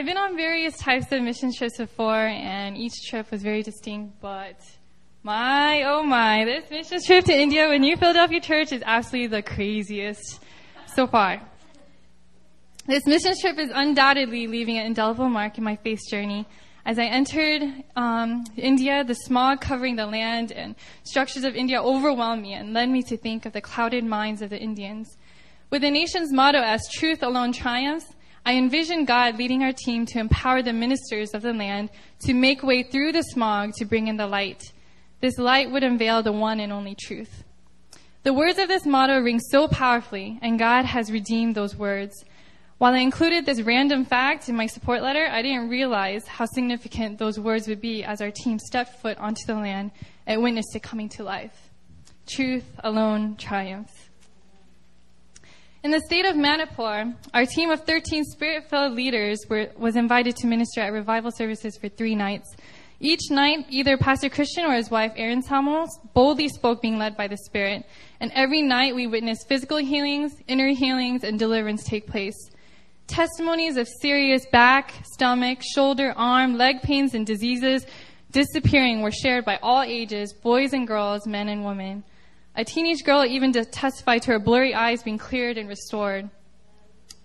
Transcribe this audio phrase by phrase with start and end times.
[0.00, 4.18] I've been on various types of mission trips before, and each trip was very distinct,
[4.22, 4.58] but
[5.22, 9.42] my, oh my, this mission trip to India with New Philadelphia Church is absolutely the
[9.42, 10.40] craziest
[10.94, 11.42] so far.
[12.86, 16.46] This mission trip is undoubtedly leaving an indelible mark in my faith journey.
[16.86, 17.62] As I entered
[17.94, 22.88] um, India, the smog covering the land and structures of India overwhelmed me and led
[22.88, 25.18] me to think of the clouded minds of the Indians.
[25.68, 28.06] With the nation's motto as truth alone triumphs,
[28.44, 31.90] I envision God leading our team to empower the ministers of the land
[32.20, 34.72] to make way through the smog to bring in the light.
[35.20, 37.44] This light would unveil the one and only truth.
[38.22, 42.24] The words of this motto ring so powerfully, and God has redeemed those words.
[42.76, 47.18] While I included this random fact in my support letter, I didn't realize how significant
[47.18, 49.90] those words would be as our team stepped foot onto the land
[50.26, 51.70] and witnessed it coming to life.
[52.26, 54.09] Truth alone triumphs.
[55.82, 60.46] In the state of Manipur, our team of 13 spirit-filled leaders were, was invited to
[60.46, 62.54] minister at revival services for three nights.
[63.00, 67.28] Each night, either Pastor Christian or his wife, Erin Samos, boldly spoke being led by
[67.28, 67.86] the Spirit.
[68.20, 72.50] And every night we witnessed physical healings, inner healings, and deliverance take place.
[73.06, 77.86] Testimonies of serious back, stomach, shoulder, arm, leg pains, and diseases
[78.32, 82.04] disappearing were shared by all ages, boys and girls, men and women.
[82.56, 86.28] A teenage girl even testified to her blurry eyes being cleared and restored.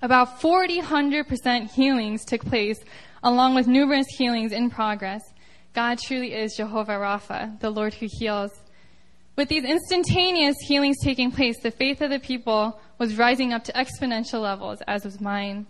[0.02, 2.80] About 40, 100% healings took place,
[3.24, 5.22] along with numerous healings in progress.
[5.74, 8.52] God truly is Jehovah Rapha, the Lord who heals.
[9.36, 13.74] With these instantaneous healings taking place, the faith of the people was rising up to
[13.74, 15.66] exponential levels, as was mine.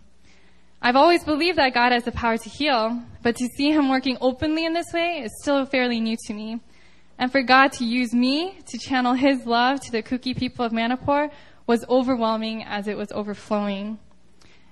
[0.81, 4.17] I've always believed that God has the power to heal, but to see Him working
[4.22, 6.59] openly in this way is still fairly new to me.
[7.17, 10.73] And for God to use me to channel His love to the Kuki people of
[10.73, 11.30] Manipur
[11.67, 13.99] was overwhelming as it was overflowing.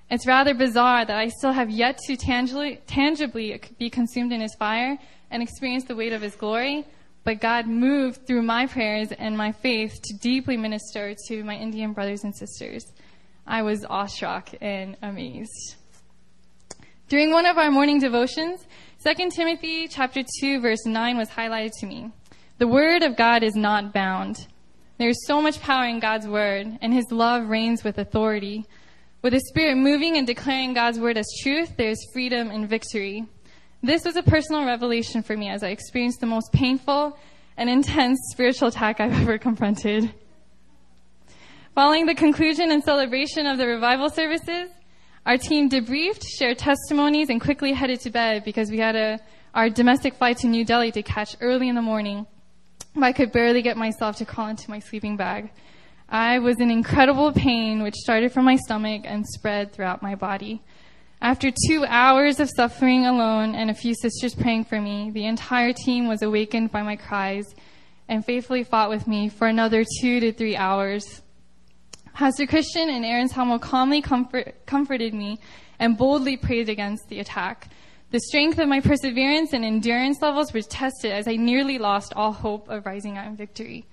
[0.09, 4.53] It's rather bizarre that I still have yet to tangibly, tangibly be consumed in His
[4.55, 4.97] fire
[5.31, 6.85] and experience the weight of His glory,
[7.23, 11.93] but God moved through my prayers and my faith to deeply minister to my Indian
[11.93, 12.85] brothers and sisters.
[13.47, 15.75] I was awestruck and amazed.
[17.09, 18.65] During one of our morning devotions,
[19.05, 22.11] 2 Timothy chapter 2 verse 9 was highlighted to me.
[22.63, 24.47] The word of God is not bound.
[24.97, 28.65] There is so much power in God's word, and his love reigns with authority.
[29.21, 33.25] With the Spirit moving and declaring God's word as truth, there is freedom and victory.
[33.81, 37.17] This was a personal revelation for me as I experienced the most painful
[37.57, 40.13] and intense spiritual attack I've ever confronted.
[41.75, 44.69] Following the conclusion and celebration of the revival services,
[45.25, 49.19] our team debriefed, shared testimonies, and quickly headed to bed because we had a,
[49.53, 52.25] our domestic flight to New Delhi to catch early in the morning.
[53.01, 55.51] I could barely get myself to crawl into my sleeping bag.
[56.09, 60.61] I was in incredible pain, which started from my stomach and spread throughout my body.
[61.21, 65.73] After two hours of suffering alone and a few sisters praying for me, the entire
[65.73, 67.45] team was awakened by my cries
[68.07, 71.21] and faithfully fought with me for another two to three hours.
[72.13, 75.39] Pastor Christian and Erin Samuel calmly comfort, comforted me
[75.79, 77.69] and boldly prayed against the attack.
[78.13, 82.31] The strength of my perseverance and endurance levels were tested as I nearly lost all
[82.31, 83.87] hope of rising out in victory.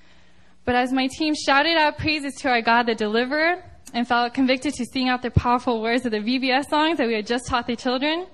[0.66, 3.64] But as my team shouted out praises to our God, the deliverer,
[3.94, 7.14] and felt convicted to sing out the powerful words of the VBS songs that we
[7.14, 8.26] had just taught the children,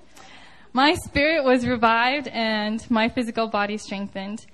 [0.73, 4.45] my spirit was revived and my physical body strengthened.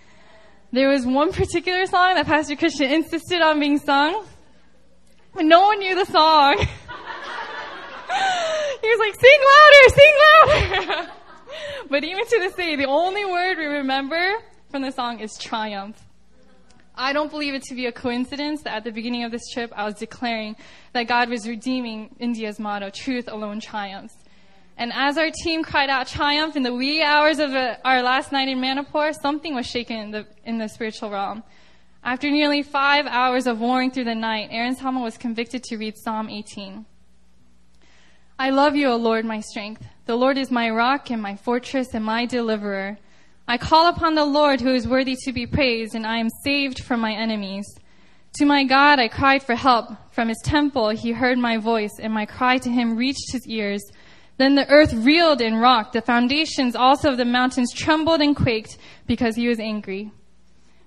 [0.71, 4.23] There was one particular song that Pastor Christian insisted on being sung,
[5.35, 6.57] no one knew the song.
[6.59, 6.65] he
[8.87, 10.13] was like, sing louder, sing
[11.01, 11.11] louder.
[11.89, 14.35] but even to this day, the only word we remember
[14.69, 16.03] from the song is triumph.
[16.95, 19.71] I don't believe it to be a coincidence that at the beginning of this trip,
[19.75, 20.55] I was declaring
[20.93, 24.15] that God was redeeming India's motto, truth alone triumphs.
[24.77, 28.31] And as our team cried out triumph in the wee hours of uh, our last
[28.31, 31.43] night in Manipur, something was shaken in the, in the spiritual realm.
[32.03, 35.97] After nearly five hours of warring through the night, Aaron Sama was convicted to read
[35.97, 36.85] Psalm 18.
[38.43, 39.87] I love you, O Lord, my strength.
[40.05, 42.97] The Lord is my rock and my fortress and my deliverer.
[43.47, 46.83] I call upon the Lord who is worthy to be praised, and I am saved
[46.83, 47.65] from my enemies.
[48.39, 49.91] To my God I cried for help.
[50.11, 53.81] From his temple he heard my voice, and my cry to him reached his ears.
[54.35, 55.93] Then the earth reeled and rocked.
[55.93, 58.77] The foundations also of the mountains trembled and quaked
[59.07, 60.11] because he was angry.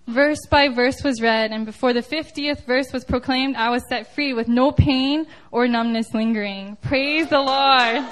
[0.07, 4.15] Verse by verse was read, and before the 50th verse was proclaimed, I was set
[4.15, 6.77] free with no pain or numbness lingering.
[6.81, 8.05] Praise the Lord.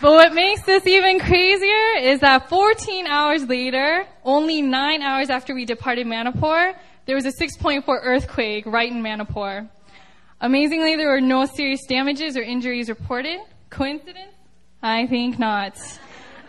[0.00, 5.54] But what makes this even crazier is that 14 hours later, only nine hours after
[5.54, 6.74] we departed Manipur,
[7.06, 9.68] there was a 6.4 earthquake right in Manipur.
[10.40, 13.40] Amazingly, there were no serious damages or injuries reported.
[13.68, 14.32] Coincidence?
[14.82, 15.76] I think not.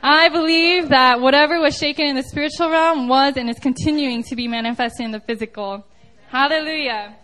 [0.03, 4.35] I believe that whatever was shaken in the spiritual realm was and is continuing to
[4.35, 5.85] be manifested in the physical.
[6.29, 7.17] Hallelujah.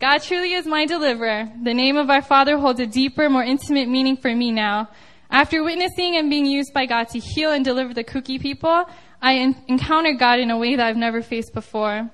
[0.00, 1.50] God truly is my deliverer.
[1.62, 4.88] The name of our Father holds a deeper, more intimate meaning for me now.
[5.30, 8.88] After witnessing and being used by God to heal and deliver the Kuki people,
[9.20, 12.10] I en- encountered God in a way that I've never faced before.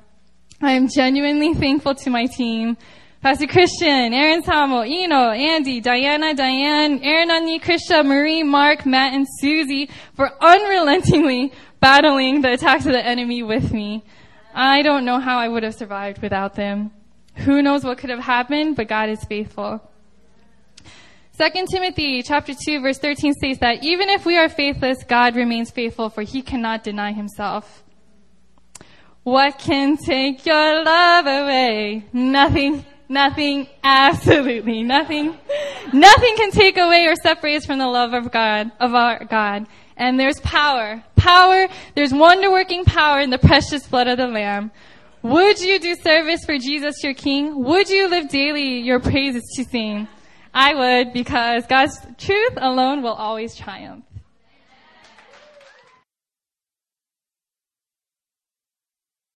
[0.60, 2.76] I am genuinely thankful to my team.
[3.22, 9.28] Pastor Christian, Aaron Samo, Eno, Andy, Diana, Diane, Aaron Anni, Krisha, Marie, Mark, Matt, and
[9.38, 14.02] Susie for unrelentingly battling the attacks of the enemy with me.
[14.52, 16.90] I don't know how I would have survived without them.
[17.36, 19.80] Who knows what could have happened, but God is faithful.
[21.38, 25.70] 2 Timothy chapter 2 verse 13 states that even if we are faithless, God remains
[25.70, 27.84] faithful for he cannot deny himself.
[29.22, 32.04] What can take your love away?
[32.12, 35.38] Nothing, nothing, absolutely nothing.
[35.92, 39.66] Nothing can take away or separate us from the love of God, of our God.
[39.96, 44.72] And there's power, power, there's wonder working power in the precious blood of the Lamb.
[45.22, 47.62] Would you do service for Jesus your King?
[47.62, 50.08] Would you live daily your praises to sing?
[50.52, 54.04] I would because God's truth alone will always triumph.